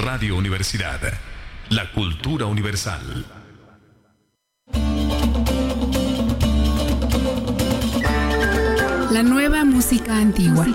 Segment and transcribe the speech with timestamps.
[0.00, 0.98] Radio Universidad.
[1.68, 3.26] La cultura universal.
[9.10, 10.66] La nueva música antigua.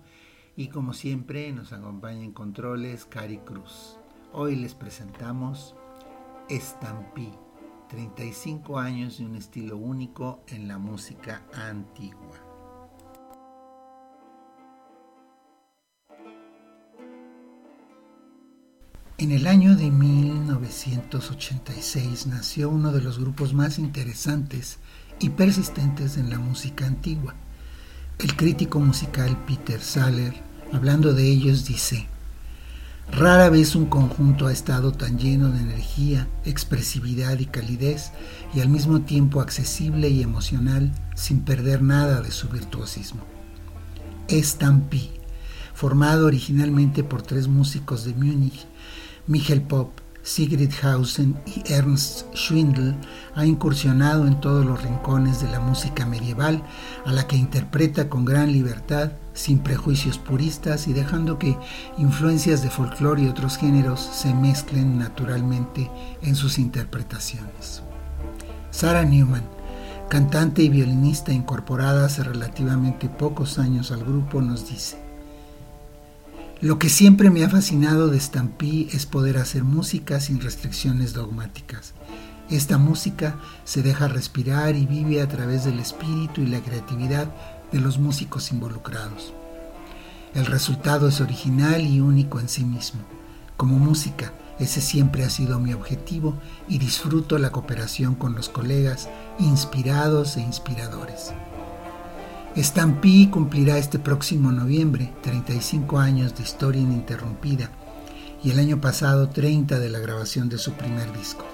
[0.57, 3.97] y como siempre nos acompaña en controles Cari Cruz.
[4.33, 5.75] Hoy les presentamos
[6.49, 7.33] Estampí,
[7.95, 12.41] 35 años de un estilo único en la música antigua.
[19.17, 24.81] En el año de 1986 nació uno de los grupos más interesantes
[25.21, 27.37] y persistentes en la música antigua,
[28.19, 30.35] el crítico musical Peter Saller,
[30.73, 32.09] hablando de ellos, dice,
[33.11, 38.11] Rara vez un conjunto ha estado tan lleno de energía, expresividad y calidez,
[38.55, 43.23] y al mismo tiempo accesible y emocional, sin perder nada de su virtuosismo.
[44.29, 45.11] Estampí,
[45.75, 48.67] formado originalmente por tres músicos de Múnich,
[49.27, 52.97] Michael Pop, Sigrid Hausen y Ernst Schwindel
[53.35, 56.63] ha incursionado en todos los rincones de la música medieval,
[57.05, 61.59] a la que interpreta con gran libertad, sin prejuicios puristas y dejando que
[61.99, 65.91] influencias de folclore y otros géneros se mezclen naturalmente
[66.23, 67.83] en sus interpretaciones.
[68.71, 69.45] Sarah Newman,
[70.09, 75.04] cantante y violinista incorporada hace relativamente pocos años al grupo, nos dice,
[76.61, 81.95] lo que siempre me ha fascinado de Stampy es poder hacer música sin restricciones dogmáticas.
[82.49, 87.29] Esta música se deja respirar y vive a través del espíritu y la creatividad
[87.73, 89.35] de los músicos involucrados.
[90.35, 93.01] El resultado es original y único en sí mismo.
[93.57, 96.35] Como música, ese siempre ha sido mi objetivo
[96.69, 101.33] y disfruto la cooperación con los colegas inspirados e inspiradores.
[102.57, 107.69] Stampy cumplirá este próximo noviembre 35 años de historia ininterrumpida
[108.45, 111.45] y el año pasado 30 de la grabación de su primer disco.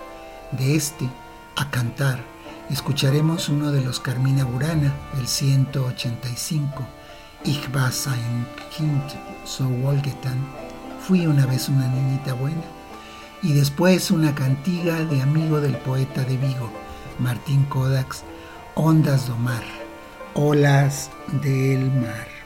[0.52, 1.08] De este,
[1.56, 2.22] a cantar,
[2.68, 6.86] escucharemos uno de los Carmina Burana, el 185,
[7.44, 8.46] Ich war ein
[8.76, 9.02] Kind,
[9.46, 10.36] so wohlgetan,
[11.00, 12.62] fui una vez una niñita buena,
[13.42, 16.70] y después una cantiga de amigo del poeta de Vigo,
[17.18, 18.22] Martín Kodaks,
[18.74, 19.79] Ondas do Mar
[20.34, 21.10] olas
[21.42, 22.39] del mar.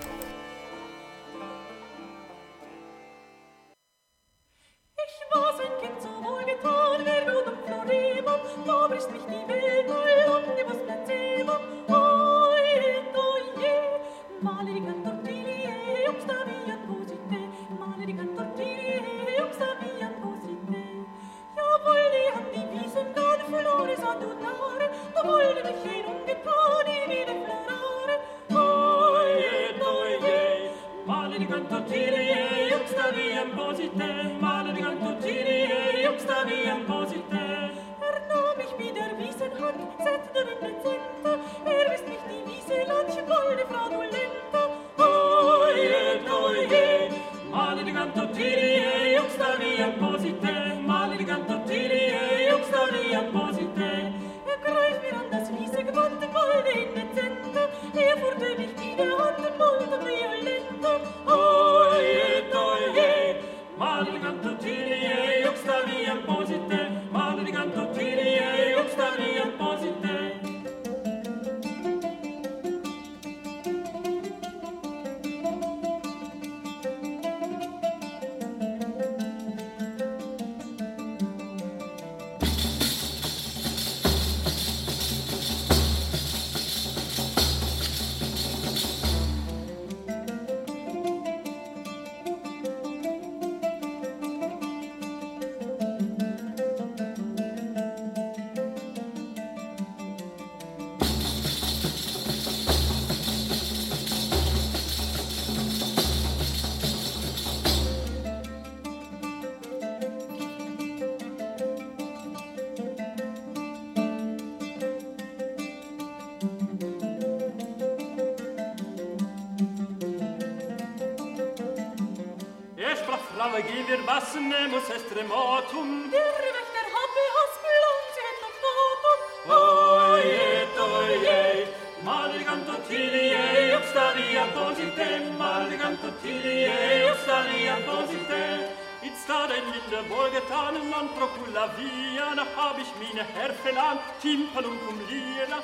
[123.54, 129.20] wir givir basnemus est remotum, dirvec ter hope hos plunge et loctotum.
[129.56, 131.68] Oiet, oiet,
[132.08, 138.58] maligam totiliei obstadiam positem, maligam totiliei obstadiam positem.
[139.06, 145.58] It staden in der wohlgetanen Land procula via, hab ich mine Herfelan, timpanum cum lira,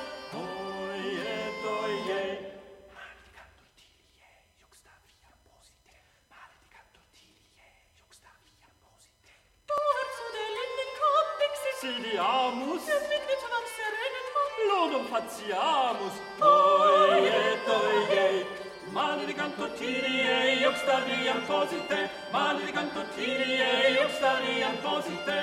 [19.69, 25.39] Tyriei obstariam posite, maldicam tu Tyriei obstariam posite.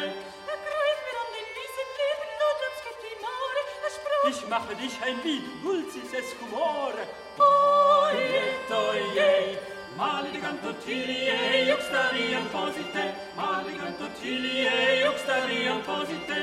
[0.54, 4.26] Ergreif mir an den Wiesen Leben, Notlams gibt die Mare, Erspruch.
[4.32, 7.04] Ich mache dich ein Lied, dulcis escumore.
[7.38, 9.60] Oiet, oiet,
[9.98, 13.04] maldicam tu Tyriei obstariam posite,
[13.36, 16.40] maldicam tu Tyriei obstariam posite.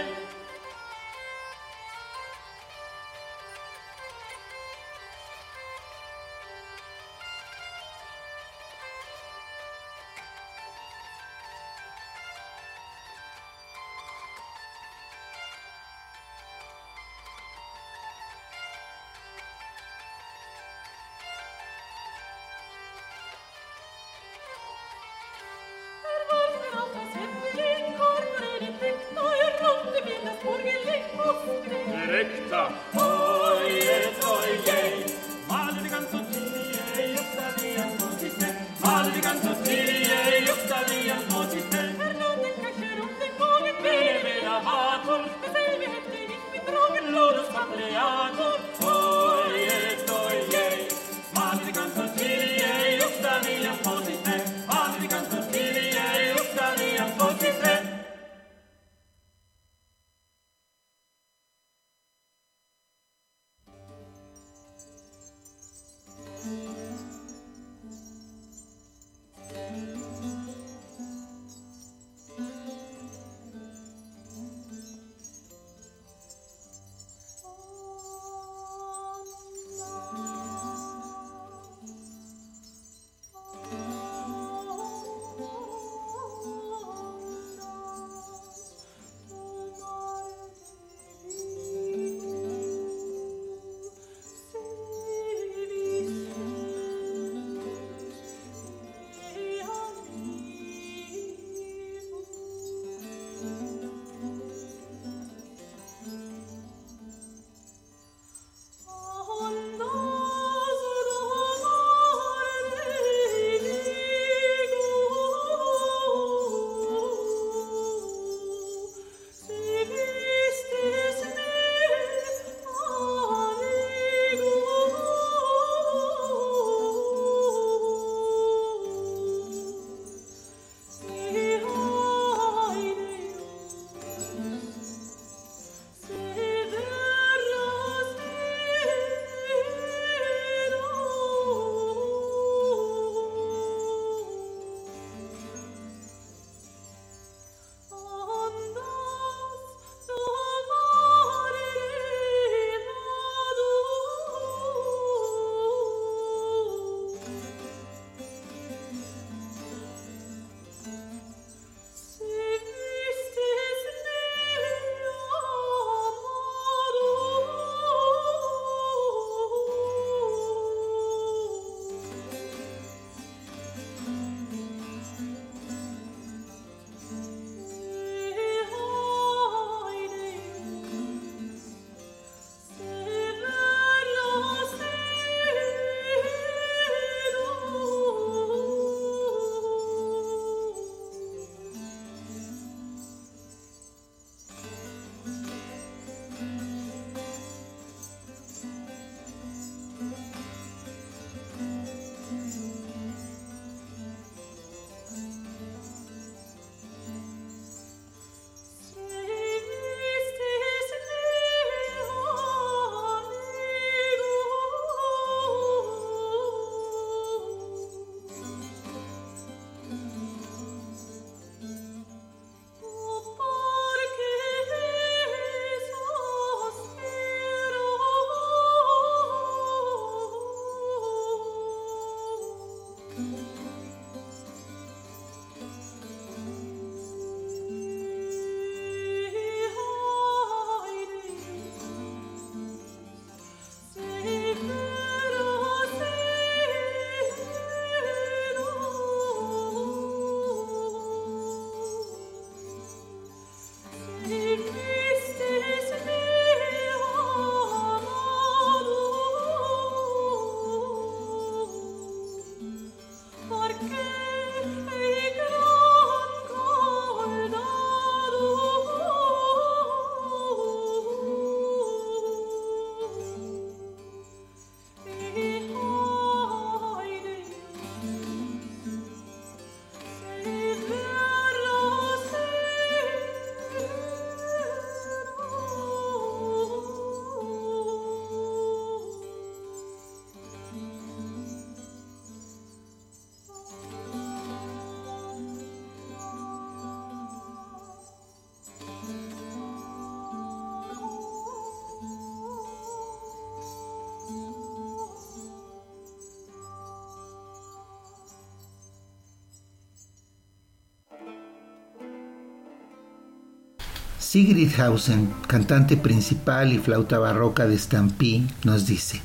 [314.34, 319.20] Sigrid Hausen, cantante principal y flauta barroca de Stampy, nos dice,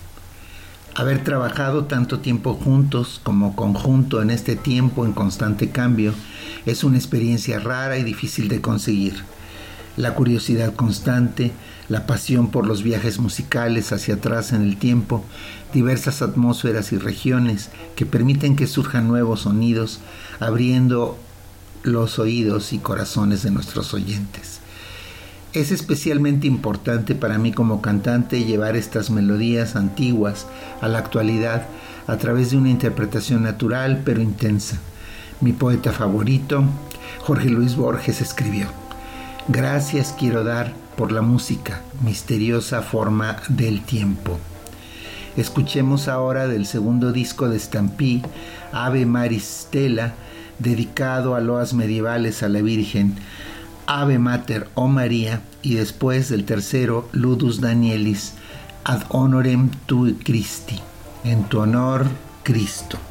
[0.93, 6.13] haber trabajado tanto tiempo juntos como conjunto en este tiempo en constante cambio
[6.67, 9.23] es una experiencia rara y difícil de conseguir.
[9.97, 11.53] La curiosidad constante,
[11.87, 15.25] la pasión por los viajes musicales hacia atrás en el tiempo,
[15.73, 20.01] diversas atmósferas y regiones que permiten que surjan nuevos sonidos,
[20.39, 21.17] abriendo
[21.81, 24.59] los oídos y corazones de nuestros oyentes.
[25.51, 30.45] Es especialmente importante para mí como cantante llevar estas melodías antiguas
[30.79, 31.65] a la actualidad
[32.05, 34.77] a través de una interpretación natural pero intensa.
[35.41, 36.63] Mi poeta favorito,
[37.21, 38.67] Jorge Luis Borges, escribió,
[39.47, 44.37] Gracias quiero dar por la música, misteriosa forma del tiempo.
[45.35, 48.21] Escuchemos ahora del segundo disco de Stampy,
[48.71, 50.13] Ave Maristela,
[50.59, 53.15] dedicado a loas medievales a la Virgen,
[53.91, 58.35] Ave Mater o María, y después del tercero, Ludus Danielis,
[58.83, 60.79] Ad honorem tu Christi,
[61.23, 62.05] en tu honor,
[62.43, 63.08] Cristo.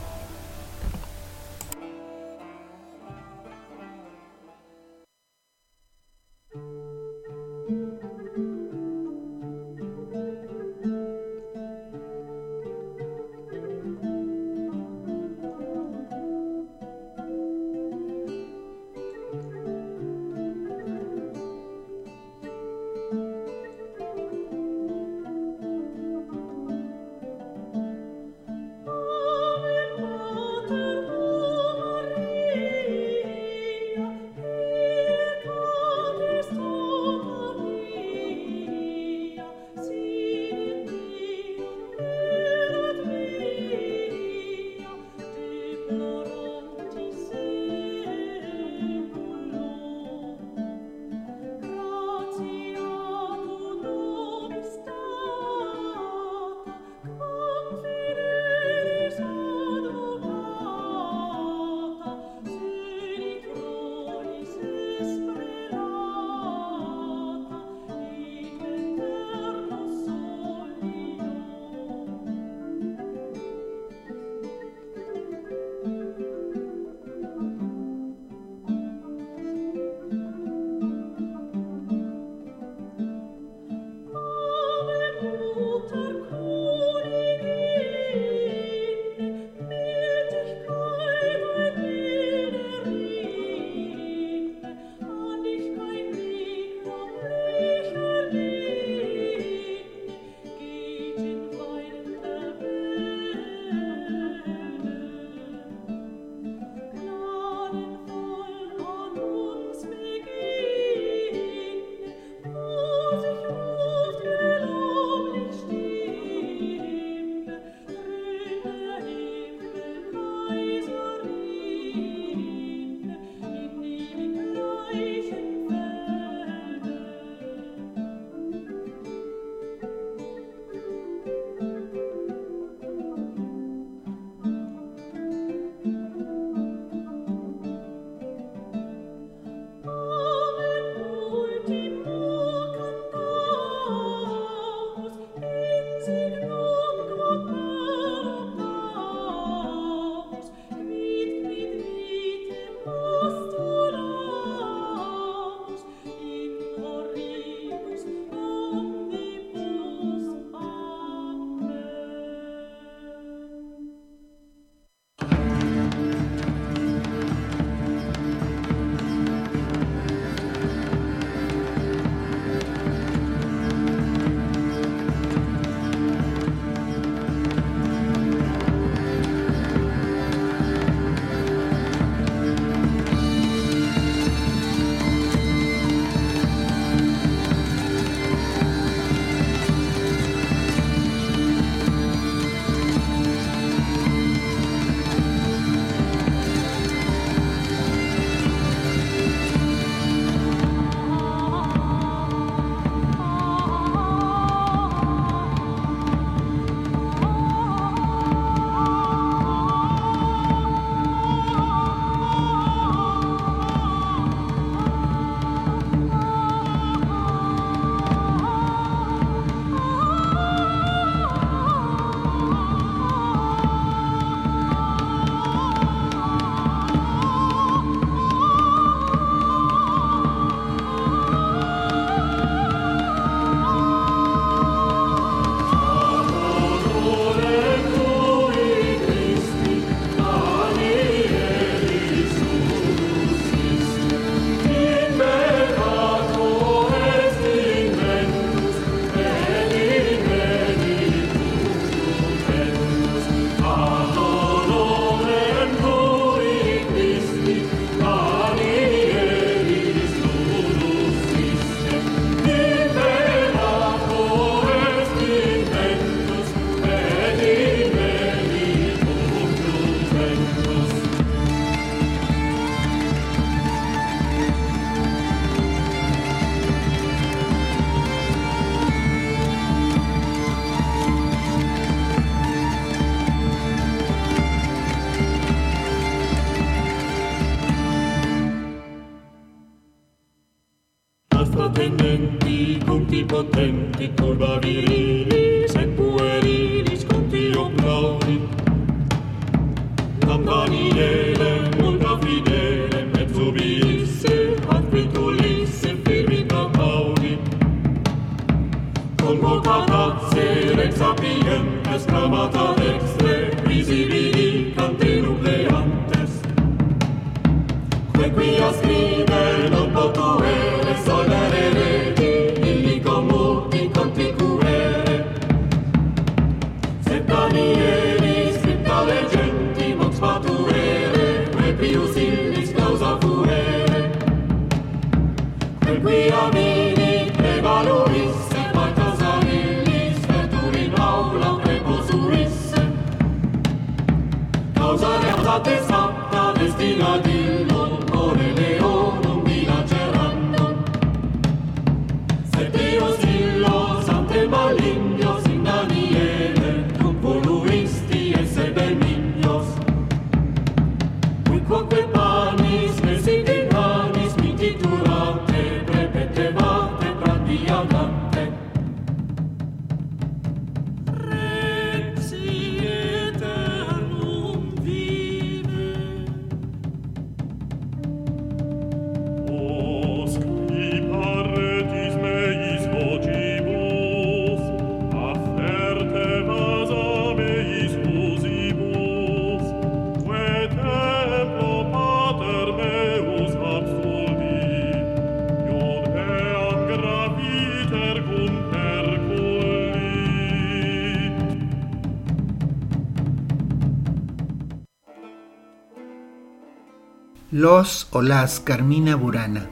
[407.71, 409.69] Los o las Carmina Burana.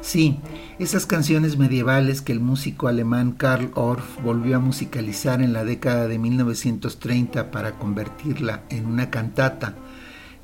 [0.00, 0.40] Sí,
[0.80, 6.08] esas canciones medievales que el músico alemán Karl Orff volvió a musicalizar en la década
[6.08, 9.76] de 1930 para convertirla en una cantata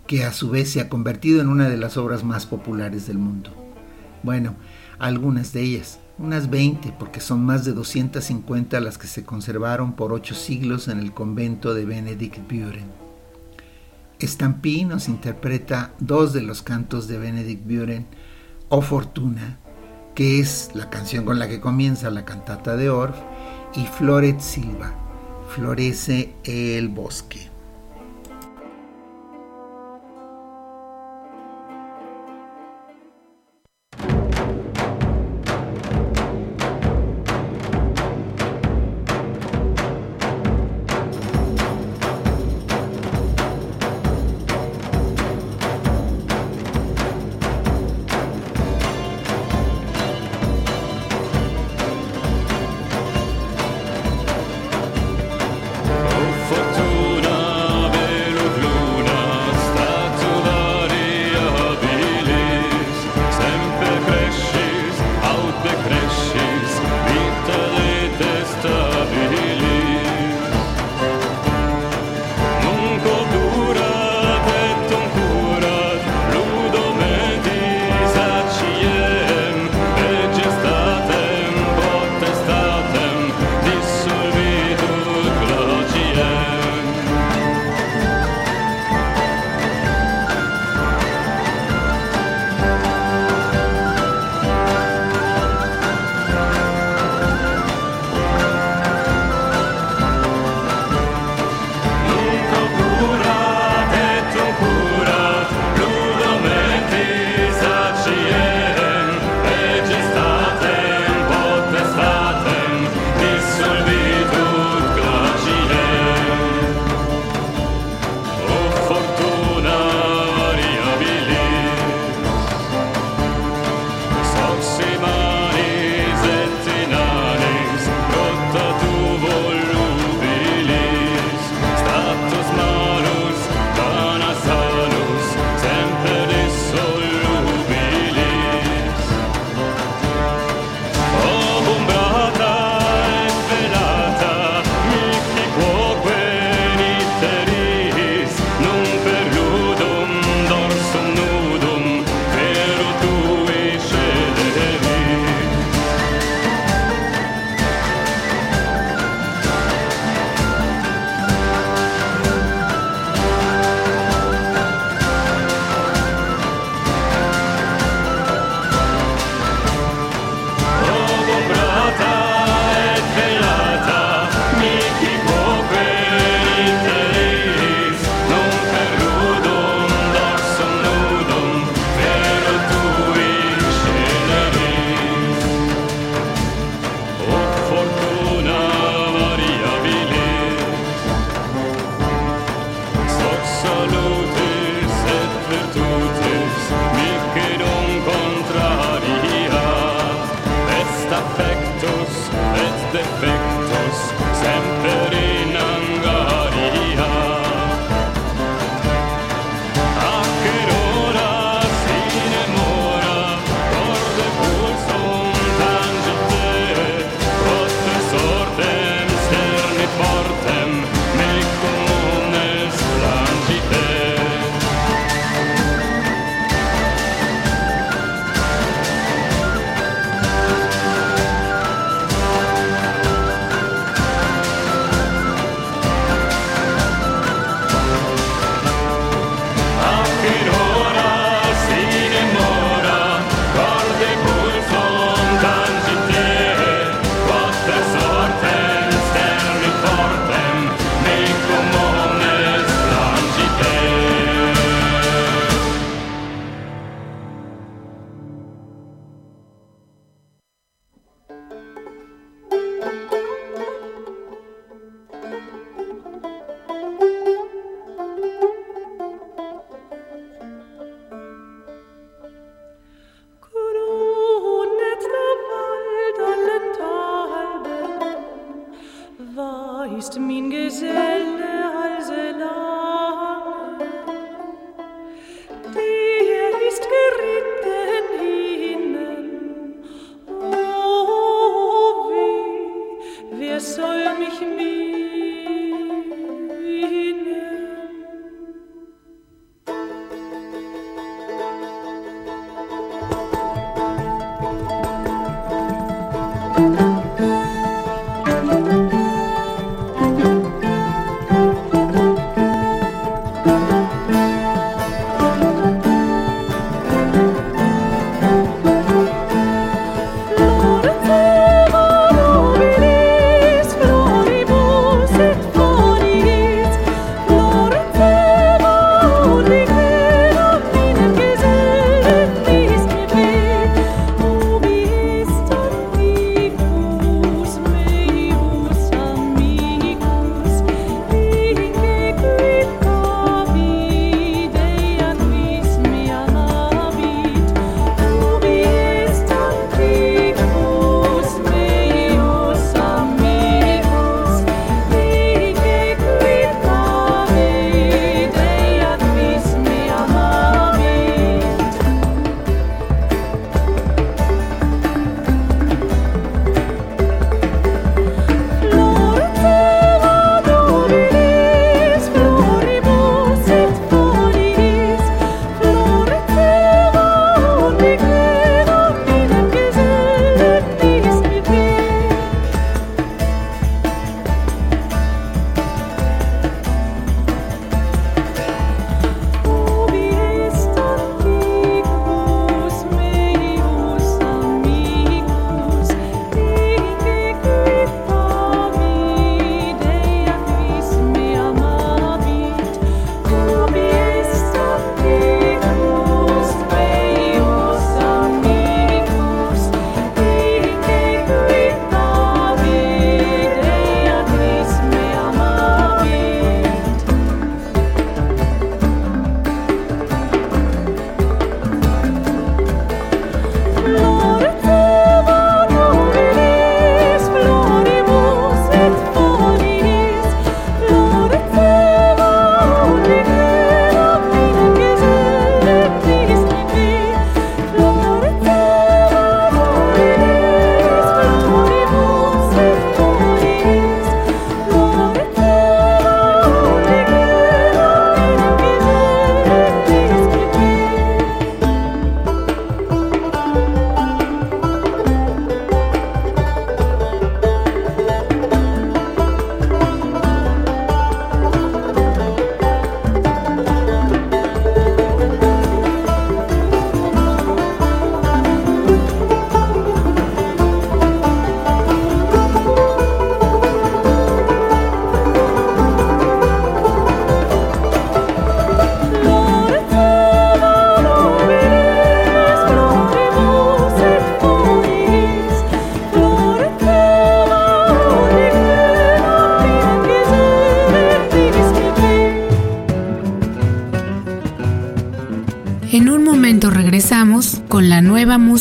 [0.06, 3.18] que a su vez se ha convertido en una de las obras más populares del
[3.18, 3.50] mundo.
[4.22, 4.54] Bueno,
[5.00, 10.12] algunas de ellas, unas 20, porque son más de 250 las que se conservaron por
[10.12, 13.01] ocho siglos en el convento de Benedict Buren.
[14.26, 18.06] Stampy nos interpreta dos de los cantos de Benedict Buren,
[18.68, 19.58] O Fortuna,
[20.14, 23.16] que es la canción con la que comienza la cantata de Orff,
[23.74, 24.94] y Floret Silva,
[25.48, 27.51] Florece el bosque.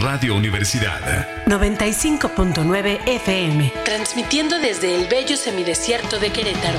[0.00, 1.46] Radio Universidad.
[1.46, 3.72] 95.9 FM.
[3.84, 6.78] Transmitiendo desde el bello semidesierto de Querétaro.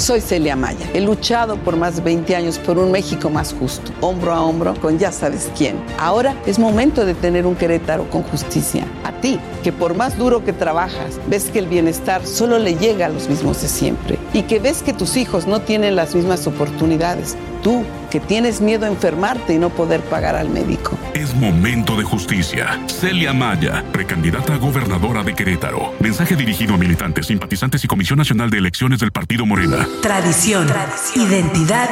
[0.00, 0.88] Soy Celia Maya.
[0.94, 4.74] He luchado por más de 20 años por un México más justo, hombro a hombro
[4.80, 5.78] con ya sabes quién.
[5.98, 8.86] Ahora es momento de tener un Querétaro con justicia.
[9.04, 13.06] A ti, que por más duro que trabajas, ves que el bienestar solo le llega
[13.06, 16.46] a los mismos de siempre y que ves que tus hijos no tienen las mismas
[16.46, 17.36] oportunidades.
[17.62, 20.96] Tú, que tienes miedo a enfermarte y no poder pagar al médico.
[21.14, 22.80] Es momento de justicia.
[22.88, 25.92] Celia Maya, precandidata a gobernadora de Querétaro.
[26.00, 29.86] Mensaje dirigido a militantes, simpatizantes y Comisión Nacional de Elecciones del Partido Morena.
[30.02, 30.66] Tradición,
[31.14, 31.90] identidad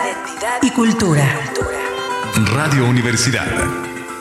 [0.62, 1.24] y cultura.
[2.54, 3.46] Radio Universidad.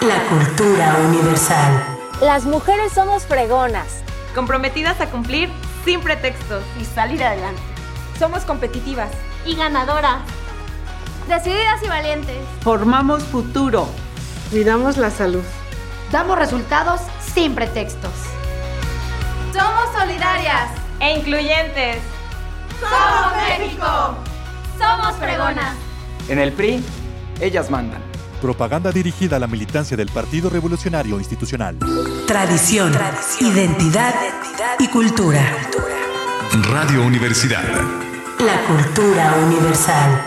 [0.02, 1.84] La cultura universal.
[2.22, 4.04] Las mujeres somos fregonas.
[4.36, 5.50] Comprometidas a cumplir
[5.86, 7.62] sin pretextos y salir adelante.
[8.20, 9.10] Somos competitivas
[9.46, 10.22] y ganadoras.
[11.28, 12.38] Decididas y valientes.
[12.62, 13.88] Formamos futuro.
[14.50, 15.44] Cuidamos la salud.
[16.10, 17.02] Damos resultados
[17.34, 18.12] sin pretextos.
[19.54, 21.98] Somos solidarias e incluyentes.
[22.80, 24.16] ¡Somos México!
[24.80, 25.76] ¡Somos fregonas!
[26.30, 26.84] En el PRI,
[27.42, 28.02] ellas mandan.
[28.42, 31.78] Propaganda dirigida a la militancia del Partido Revolucionario Institucional.
[32.26, 32.94] Tradición,
[33.42, 34.14] identidad
[34.80, 35.42] y cultura.
[36.70, 37.64] Radio Universidad.
[38.40, 40.27] La cultura universal.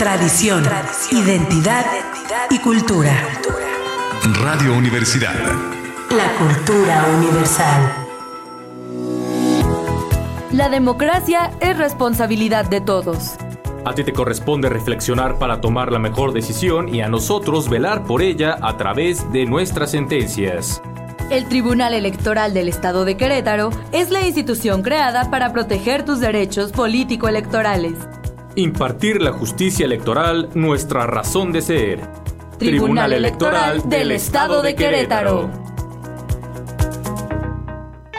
[0.00, 0.64] Tradición,
[1.12, 1.84] identidad
[2.48, 3.12] y cultura.
[4.40, 5.34] Radio Universidad.
[6.08, 7.92] La cultura universal.
[10.52, 13.34] La democracia es responsabilidad de todos.
[13.84, 18.22] A ti te corresponde reflexionar para tomar la mejor decisión y a nosotros velar por
[18.22, 20.80] ella a través de nuestras sentencias.
[21.28, 26.72] El Tribunal Electoral del Estado de Querétaro es la institución creada para proteger tus derechos
[26.72, 27.98] político-electorales.
[28.56, 32.00] Impartir la justicia electoral, nuestra razón de ser.
[32.58, 35.48] Tribunal Electoral del Estado de Querétaro.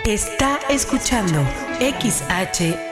[0.05, 1.39] Está escuchando
[1.79, 2.91] XHSCAR.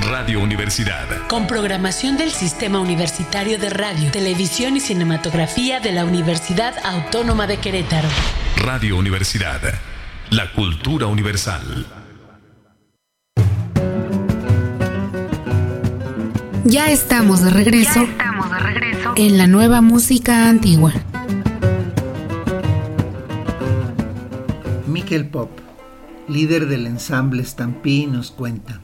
[0.00, 1.06] Radio Universidad.
[1.28, 7.58] Con programación del Sistema Universitario de Radio, Televisión y Cinematografía de la Universidad Autónoma de
[7.58, 8.08] Querétaro.
[8.56, 9.60] Radio Universidad.
[10.30, 11.86] La cultura universal.
[16.64, 19.12] Ya estamos de regreso, estamos de regreso.
[19.16, 20.92] en la nueva música antigua.
[24.86, 25.50] Miquel Pop,
[26.28, 28.80] líder del ensamble Stampy, nos cuenta.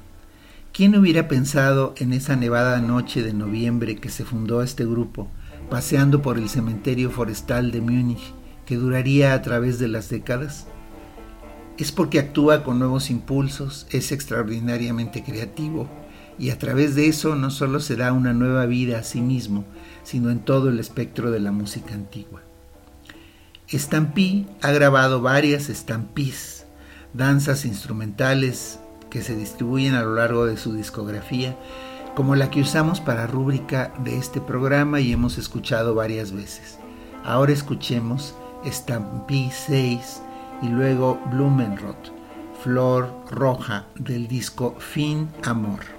[0.79, 5.27] ¿Quién hubiera pensado en esa nevada noche de noviembre que se fundó este grupo,
[5.69, 8.33] paseando por el cementerio forestal de Múnich,
[8.65, 10.69] que duraría a través de las décadas?
[11.79, 15.89] Es porque actúa con nuevos impulsos, es extraordinariamente creativo
[16.39, 19.65] y a través de eso no solo se da una nueva vida a sí mismo,
[20.05, 22.43] sino en todo el espectro de la música antigua.
[23.69, 26.67] Stampy ha grabado varias estampís,
[27.15, 28.79] danzas instrumentales
[29.11, 31.57] que se distribuyen a lo largo de su discografía,
[32.15, 36.79] como la que usamos para rúbrica de este programa y hemos escuchado varias veces.
[37.25, 40.23] Ahora escuchemos Stampy 6
[40.63, 42.13] y luego Blumenrot,
[42.63, 45.98] Flor Roja del disco Fin Amor.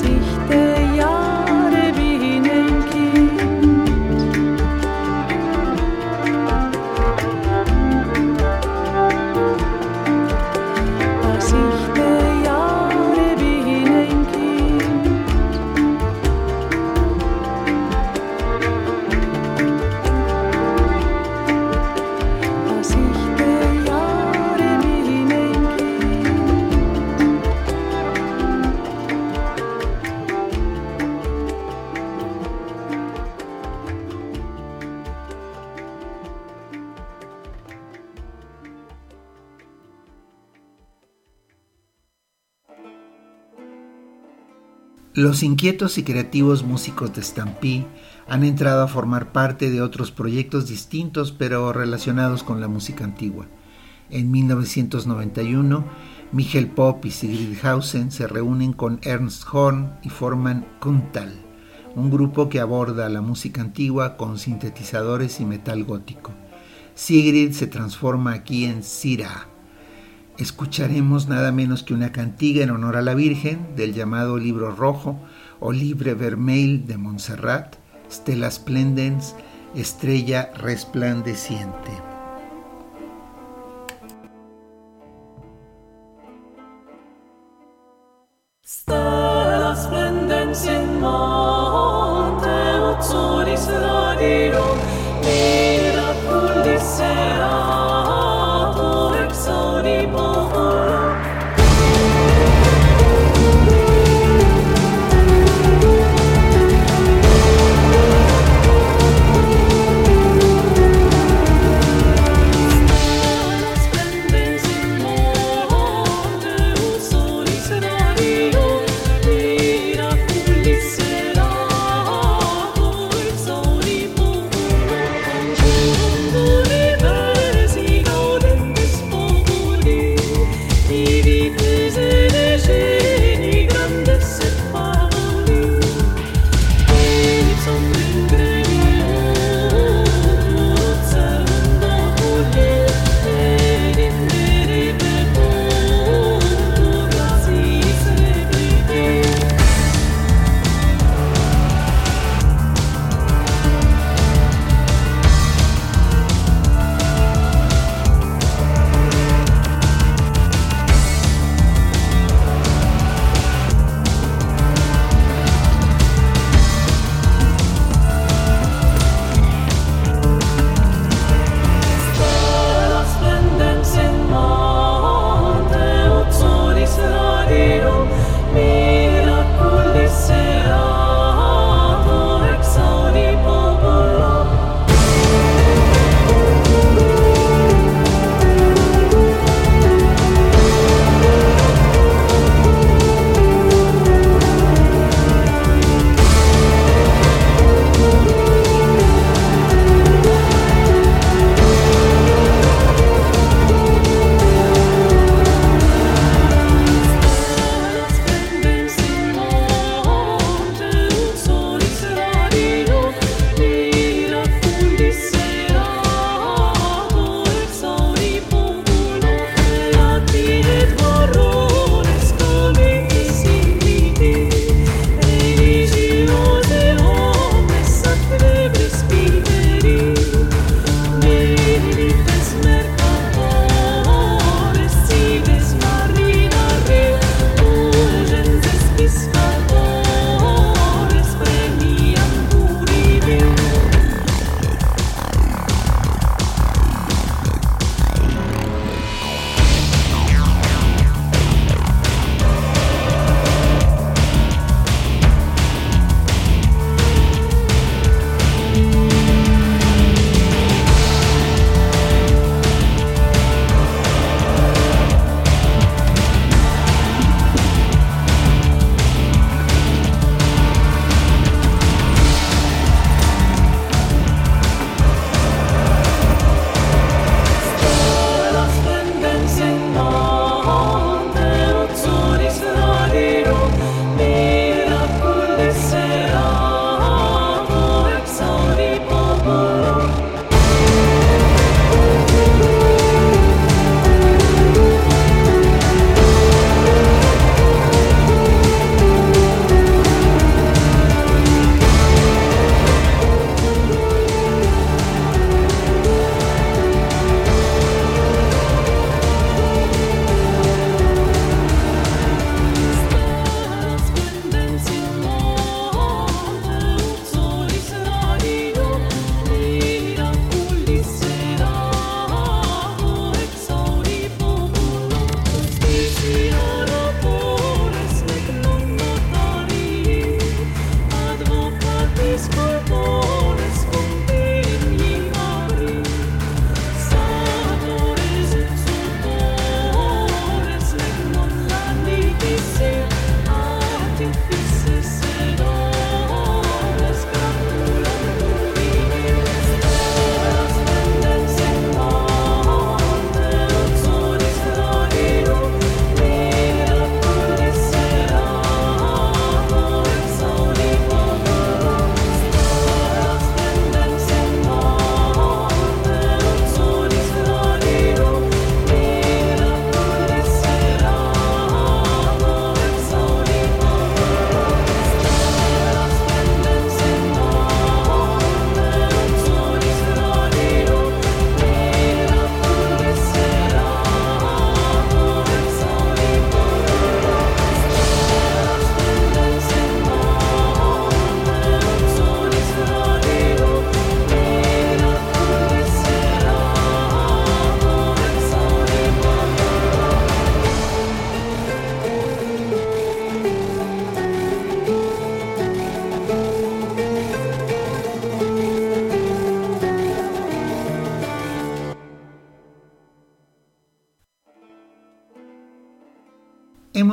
[0.00, 0.67] Gesichter.
[45.18, 47.84] Los inquietos y creativos músicos de Stampy
[48.28, 53.48] han entrado a formar parte de otros proyectos distintos pero relacionados con la música antigua.
[54.10, 55.84] En 1991,
[56.30, 61.34] Michael Pop y Sigrid Hausen se reúnen con Ernst Horn y forman Kuntal,
[61.96, 66.30] un grupo que aborda la música antigua con sintetizadores y metal gótico.
[66.94, 69.48] Sigrid se transforma aquí en Sira,
[70.38, 75.18] escucharemos nada menos que una cantiga en honor a la Virgen del llamado Libro Rojo
[75.60, 77.76] o Libre Vermeil de Montserrat,
[78.10, 79.34] Stella Splendens,
[79.74, 81.90] Estrella Resplandeciente.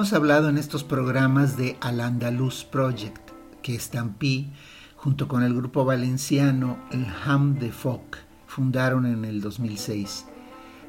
[0.05, 3.31] Hemos hablado en estos programas de Al Andalus Project,
[3.63, 4.51] que Stampy,
[4.95, 10.27] junto con el grupo valenciano El Ham de Folk, fundaron en el 2006.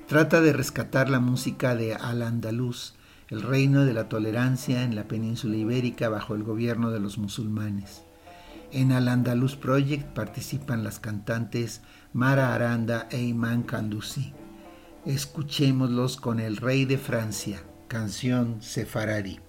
[0.07, 2.95] Trata de rescatar la música de Al Andalus,
[3.31, 8.03] el reino de la tolerancia en la península ibérica bajo el gobierno de los musulmanes.
[8.71, 11.81] En Al Andalus Project participan las cantantes
[12.13, 14.35] Mara Aranda e Iman Kandusi.
[15.07, 19.46] Escuchémoslos con El Rey de Francia, canción sefarari.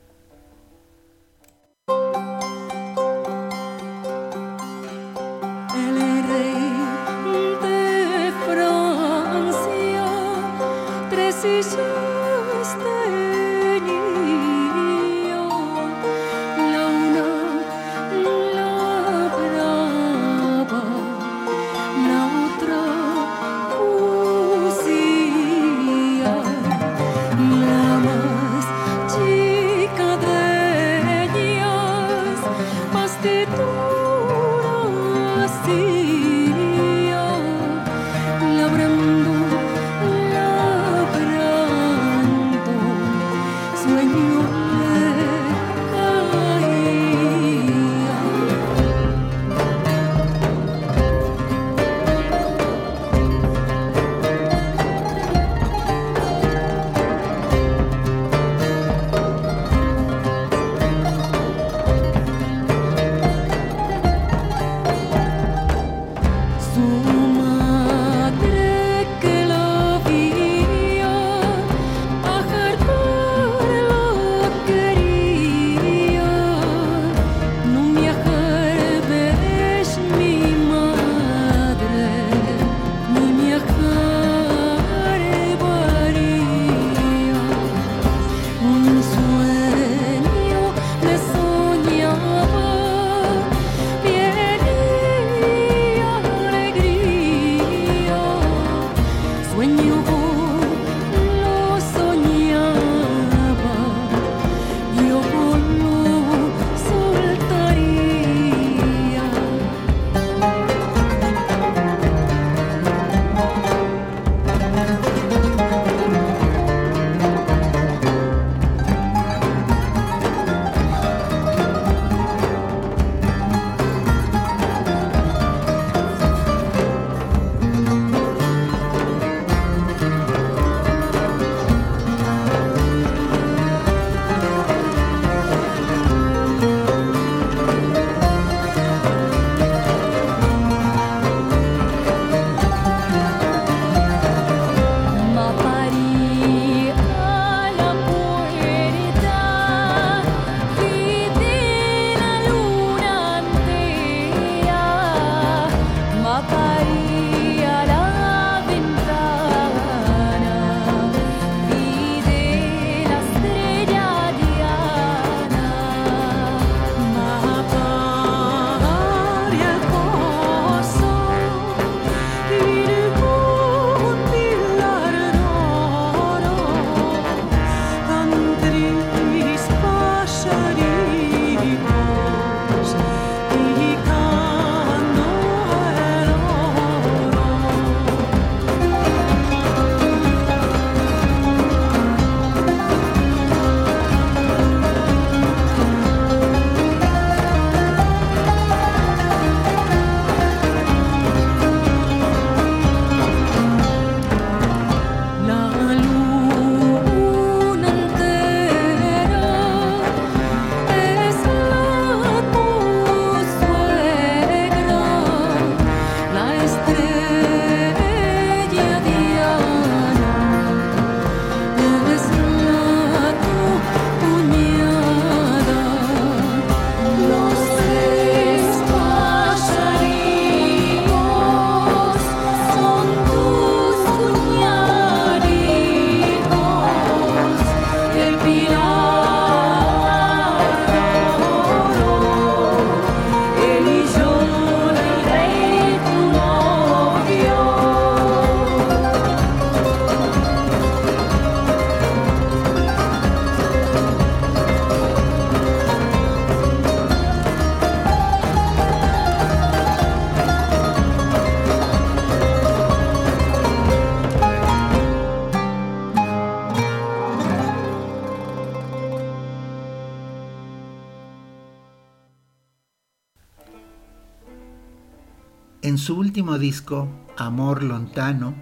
[276.67, 277.07] Disco,
[277.37, 278.53] Amor Lontano,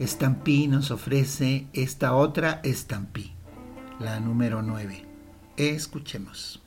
[0.00, 3.30] Estampí nos ofrece esta otra Estampí,
[4.00, 5.06] la número 9.
[5.56, 6.63] Escuchemos.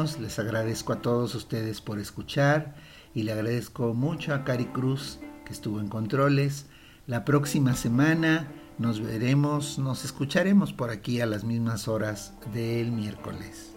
[0.00, 2.74] Les agradezco a todos ustedes por escuchar
[3.14, 6.66] y le agradezco mucho a Cari Cruz que estuvo en controles.
[7.06, 8.48] La próxima semana
[8.78, 13.74] nos veremos, nos escucharemos por aquí a las mismas horas del miércoles.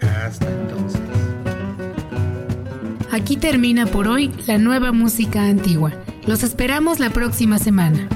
[0.00, 1.00] Hasta entonces.
[3.10, 5.92] Aquí termina por hoy la nueva música antigua.
[6.24, 8.08] Los esperamos la próxima semana.